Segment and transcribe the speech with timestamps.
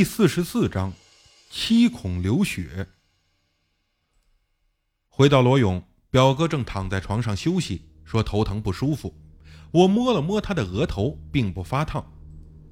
[0.00, 0.94] 第四十四章，
[1.50, 2.86] 七孔流血。
[5.10, 9.14] 回到罗勇，表哥正躺在床上休息，说头疼不舒服。
[9.70, 12.02] 我摸了摸他的额头，并不发烫。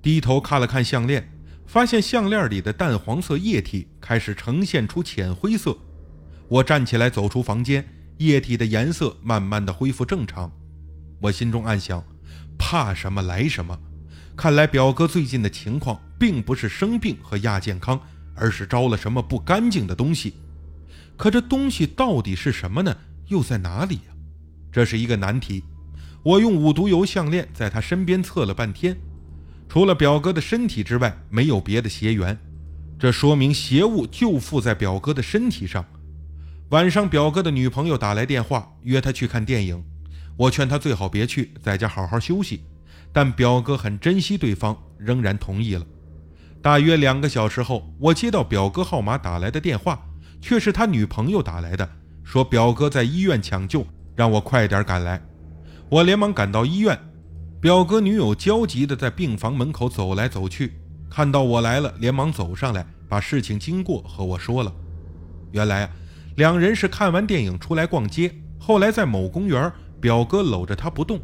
[0.00, 1.28] 低头看了看项链，
[1.66, 5.76] 发现项链里的淡黄色液体开始呈现出浅灰色。
[6.46, 7.84] 我站起来走出房间，
[8.18, 10.48] 液体的颜色慢慢的恢复正常。
[11.20, 12.04] 我心中暗想：
[12.56, 13.76] 怕什么来什么。
[14.36, 17.98] 看来表哥最近的情况并不是生病和亚健康，
[18.34, 20.34] 而是招了什么不干净的东西。
[21.16, 22.94] 可这东西到底是什么呢？
[23.28, 24.14] 又在哪里呀？
[24.70, 25.64] 这是一个难题。
[26.22, 28.94] 我用五毒油项链在他身边测了半天，
[29.70, 32.38] 除了表哥的身体之外，没有别的邪缘。
[32.98, 35.82] 这说明邪物就附在表哥的身体上。
[36.70, 39.82] 晚上，表哥的女朋友打来电话，约他去看电影。
[40.36, 42.64] 我劝他最好别去，在家好好休息。
[43.16, 45.82] 但表哥很珍惜对方，仍然同意了。
[46.60, 49.98] 大约两个小时后，我接到表哥号码打来的电话，
[50.38, 51.88] 却是他女朋友打来的，
[52.22, 55.18] 说表哥在医院抢救，让我快点赶来。
[55.88, 56.98] 我连忙赶到医院，
[57.58, 60.74] 表哥女友焦急地在病房门口走来走去，
[61.08, 64.70] 看到我来了，连忙走上来，把事情经过和我说了。
[65.52, 65.90] 原来啊，
[66.34, 71.18] 两人是看完电影出来逛街，后来在某公园，表哥搂着她不动。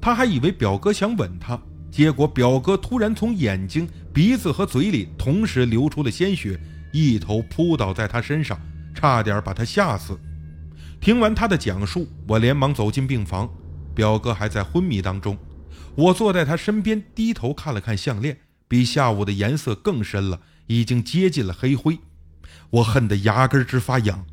[0.00, 6.58] 他还以为表哥想吻他，结果表哥突然从眼睛、鼻子和嘴里同时流出了鲜血，
[6.92, 8.58] 一头扑倒在他身上，
[8.94, 10.18] 差点把他吓死。
[11.00, 13.48] 听完他的讲述，我连忙走进病房，
[13.94, 15.36] 表哥还在昏迷当中。
[15.94, 21.98] 我坐在他身边，低头看了看项链，比下午的颜色更深了，已经接近了黑灰。
[22.70, 24.24] 我恨得牙根直发痒。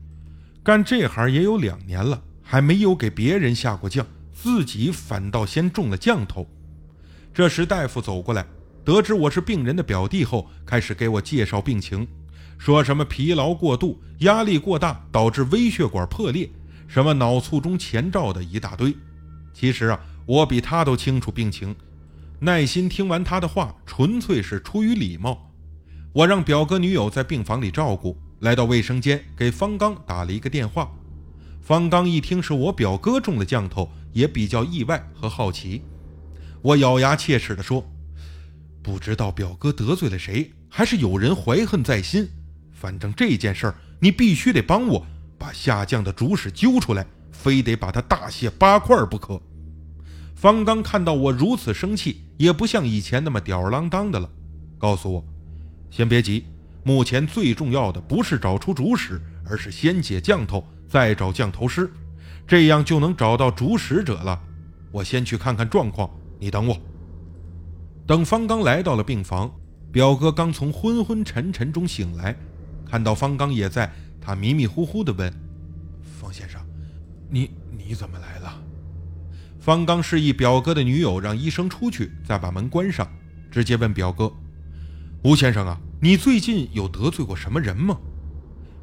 [0.64, 4.06] 干这行也有两年了，还没有给别人下过降。
[4.40, 6.48] 自己反倒先中了降头。
[7.34, 8.46] 这时大夫走过来，
[8.86, 12.08] 得知我是病人的表弟后，开始给我介绍病情，
[12.60, 16.48] 说什么疲劳过度、压力过大导致微血管破裂，
[16.88, 18.96] 什么脑卒中前兆的一大堆。
[19.56, 21.76] 其实啊，我比他都清楚病情，
[22.40, 25.52] 耐心听完他的话，纯粹是出于礼貌。
[26.14, 30.92] 我让表哥女友在病房里照顾，来到卫生间给方刚打了一个电话。
[31.60, 33.90] 方刚一听是我表哥中了降头。
[34.14, 35.84] 也比较意外和好奇，
[36.62, 37.86] 我咬牙切齿地说
[38.82, 42.28] ：“不知道表哥得罪了谁，还是有人怀恨在心。
[42.72, 45.06] 反正这件事儿，你必须得帮我
[45.38, 49.42] 把下降的主使揪出来，非得把他大卸八块不可。”
[50.36, 54.30] 方刚看到我如此生气，也不像以前那么吊儿郎当的了，
[54.78, 55.26] 告诉我
[55.90, 56.46] ：“先别急，
[56.84, 61.92] 目前最重要的不是找出主使，而是先解降头，再找降头师。”
[62.48, 64.42] 这样就能找到主使者了。
[64.92, 66.10] 我先去看看状况，
[66.40, 66.78] 你等我。
[68.08, 69.54] 等方刚来到了病房，
[69.92, 72.34] 表哥刚从昏昏沉沉中醒来，
[72.86, 73.92] 看到方刚也在，
[74.22, 75.32] 他迷迷糊糊地问
[76.02, 76.62] ：“方先生，
[77.30, 78.64] 你你怎么来了？”
[79.60, 83.06] 方刚示意表哥的女友让医生出去，再把门关上，
[83.52, 84.32] 直接问表哥
[85.26, 88.00] ：“吴先生啊，你最近有得罪过什么人吗？”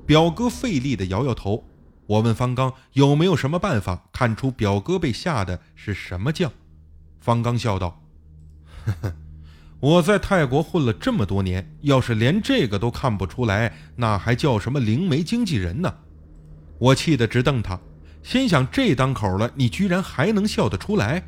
[0.05, 1.65] 表哥费力地摇摇头。
[2.07, 6.53] 我问方刚有没有什么办法看出表哥被下的是什么将？
[7.21, 8.03] 方刚笑道
[8.85, 9.15] ：“呵呵，
[9.81, 15.95] 我在泰国混了这么多年，要是连这个都看不出来，那还叫什么灵媒经纪人呢？”
[16.79, 17.81] 我气得直瞪他，
[18.23, 21.23] 心想这当口了，你居然还能笑得出来？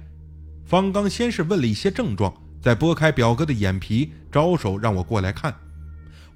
[0.67, 5.55] 方刚先是问了一些症状，再拨开表哥的眼皮，招手让我过来看。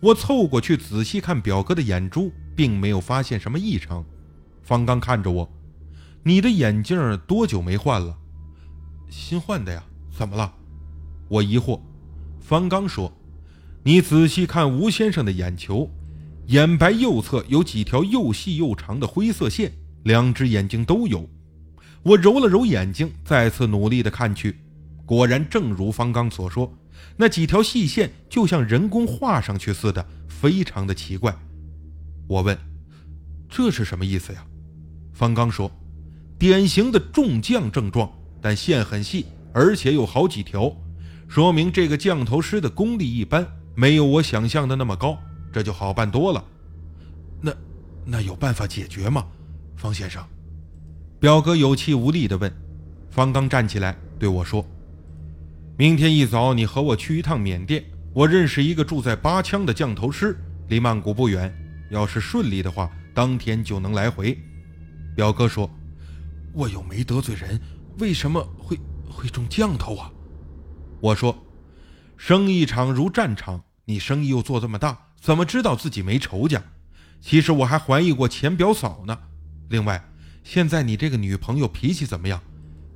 [0.00, 4.02] 我凑过去仔细看表哥的眼珠，并没有发现什么异常。
[4.70, 5.50] 方刚看着我，
[6.22, 8.16] 你的眼镜多久没换了？
[9.08, 9.82] 新换的呀。
[10.16, 10.54] 怎么了？
[11.28, 11.80] 我疑惑。
[12.40, 13.12] 方刚说
[13.82, 15.90] ：“你仔细看吴先生的眼球，
[16.46, 19.72] 眼白右侧有几条又细又长的灰色线，
[20.04, 21.28] 两只眼睛都有。”
[22.04, 24.60] 我揉了揉眼睛，再次努力的看去，
[25.04, 26.72] 果然正如方刚所说，
[27.16, 31.36] 那几条细线就像人工画上去似的，非常的奇怪。
[32.28, 32.56] 我问
[33.50, 34.46] ：“这是什么意思呀？”
[35.12, 35.70] 方刚说
[36.38, 38.10] ：“典型的中将症状，
[38.40, 40.74] 但线很细，而且有好几条，
[41.28, 45.18] 说明这个降头师的功力一般，没有我想象的那么高。
[45.52, 46.44] 这就好办多了。
[47.40, 47.52] 那，
[48.04, 49.26] 那有办法解决吗？
[49.76, 50.24] 方先生？”
[51.20, 52.50] 表哥有气无力地问。
[53.10, 54.64] 方刚站起来对我说
[55.76, 57.84] ：“明天一早，你和我去一趟缅甸，
[58.14, 60.36] 我认识一个住在八枪的降头师，
[60.68, 61.52] 离曼谷不远。
[61.90, 64.38] 要是顺利的话，当天就能来回。”
[65.14, 65.70] 表哥说
[66.52, 67.60] ：“我又没得罪人，
[67.98, 68.78] 为什么会
[69.08, 70.10] 会中降头啊？”
[71.00, 71.36] 我说
[72.16, 76.62] ：“生意场如战场，你生意又做这么大，怎么知道自己没仇家？
[77.20, 79.18] 其实我还怀疑过前表嫂呢。
[79.68, 80.02] 另外，
[80.42, 82.40] 现在你这个女朋友脾气怎么样？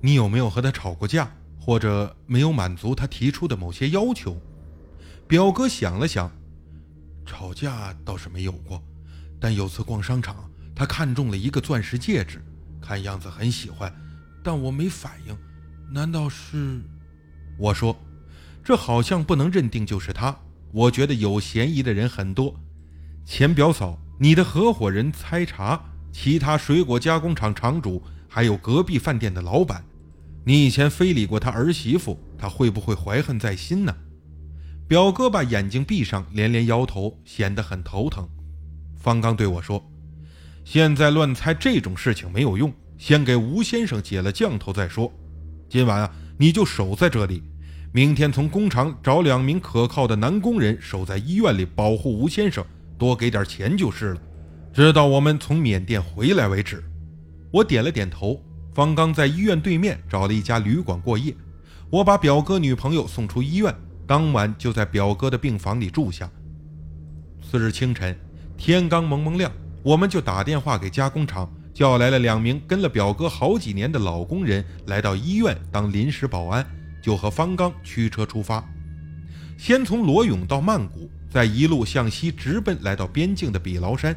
[0.01, 4.41] 你有没有和她吵过架，或者没有满足她提出的某些要求？
[5.27, 6.31] 表哥想了想，
[7.25, 8.83] 吵架倒是没有过，
[9.41, 12.43] 但有次逛商场，他看中了一个钻石戒指，
[12.81, 13.95] 看样子很喜欢，
[14.43, 15.37] 但我没反应。
[15.93, 16.83] 难道是？
[17.57, 17.97] 我说，
[18.65, 20.37] 这好像不能认定就是他。
[20.73, 22.59] 我觉得有嫌疑的人很多，
[23.25, 25.81] 前表嫂、你的合伙人猜查、
[26.11, 29.85] 其他水果加工厂厂主，还有隔壁饭店的老板。
[30.45, 33.97] 你以前非礼过他儿媳妇，他会不会怀恨在心呢？
[34.89, 38.29] 表哥把眼睛闭上，连连摇头，显得很头疼。
[38.97, 39.83] 方刚对我说
[40.65, 45.13] ：“现在乱猜这种事情没有用，先给吴先生解了降头再说。
[45.69, 47.43] 今晚啊，你就守在这里。”
[47.93, 52.65] 明天从工厂找两名可靠的男工人守在医院里保护吴先生，
[52.99, 54.21] 多给点钱就是了，
[54.73, 56.83] 直到我们从缅甸回来为止。
[57.53, 58.43] 我点了点头。
[58.75, 61.33] 方刚在医院对面找了一家旅馆过夜，
[61.89, 63.73] 我把表哥女朋友送出医院，
[64.09, 66.29] 当晚就在表哥的病房里住下。
[67.41, 68.19] 次日清晨，
[68.57, 69.53] 天刚蒙蒙亮，
[69.85, 76.67] 我们就打电话给加工厂，叫来了两名跟了表哥好几年的老工人，来到医院当临时保安。
[77.03, 78.67] 就和方刚驱车出发，
[79.59, 84.17] 先从罗勇到曼谷，再一路向西直奔来到边境的比劳山。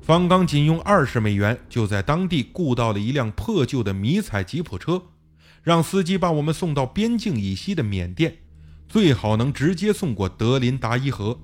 [0.00, 5.02] 方刚仅用二十美元就在当地雇到了一辆破旧的迷彩吉普车，
[5.64, 8.36] 让司机把我们送到边境以西的缅甸，
[8.88, 11.40] 最好能直接送过德林达伊河。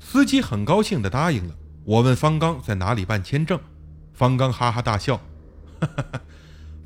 [0.00, 1.54] 司机很高兴地答应了。
[1.84, 3.58] 我问方刚在哪里办签证，
[4.12, 5.16] 方刚哈哈大笑，
[5.80, 6.20] 哈哈，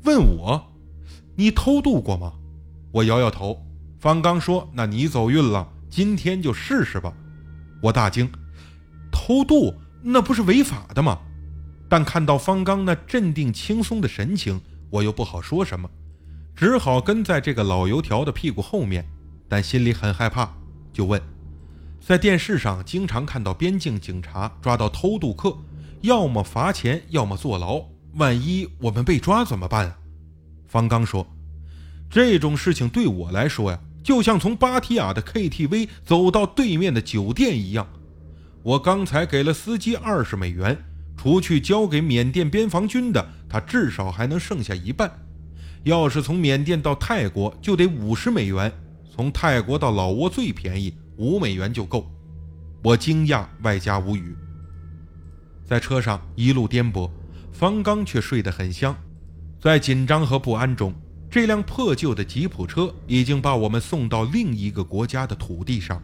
[0.03, 0.73] 问我，
[1.35, 2.33] 你偷渡过吗？
[2.91, 3.63] 我摇摇头，
[3.99, 7.13] 方刚说：“那你走运了，今天就试试吧。”
[7.83, 8.31] 我大惊，
[9.11, 11.19] 偷渡那不是违法的吗？
[11.87, 14.59] 但看到方刚那镇定轻松的神情，
[14.89, 15.87] 我又不好说什么，
[16.55, 19.07] 只好跟在这个老油条的屁股后面，
[19.47, 20.51] 但心里很害怕，
[20.91, 21.21] 就问
[21.99, 25.57] ：“在电视上经常看到边境警察抓到偷渡客，
[26.01, 27.81] 要么罚钱，要么坐牢，
[28.13, 29.97] 万一我们被抓怎么办啊？”
[30.67, 31.27] 方刚说。
[32.09, 37.85] 这种事情对我来说呀，就像从芭提雅的 KTV 走到对面的酒店一样。
[38.63, 40.77] 我刚才给了司机二十美元，
[41.17, 45.11] 除去交给缅甸边防军的，他至少还能剩下一半。
[45.83, 48.71] 要是从缅甸到泰国，就得五十美元；
[49.13, 52.09] 从泰国到老挝最便宜，五美元就够。
[52.83, 54.35] 我惊讶外加无语。
[55.65, 57.09] 在车上一路颠簸，
[57.51, 58.95] 方刚却睡得很香。
[59.59, 60.93] 在紧张和不安中。
[61.29, 66.01] 这辆破旧的吉普车已经把我们送到另一个国家的土地上。